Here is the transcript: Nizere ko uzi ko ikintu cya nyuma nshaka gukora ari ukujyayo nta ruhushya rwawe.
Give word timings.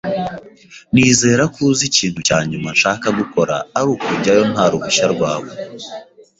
Nizere 0.93 1.43
ko 1.53 1.59
uzi 1.71 1.85
ko 1.87 1.89
ikintu 1.91 2.19
cya 2.27 2.37
nyuma 2.49 2.67
nshaka 2.75 3.07
gukora 3.19 3.55
ari 3.77 3.87
ukujyayo 3.95 4.43
nta 4.51 4.65
ruhushya 4.71 5.05
rwawe. 5.13 5.49